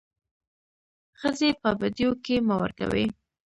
[1.19, 3.05] ښځي په بديو کي مه ورکوئ.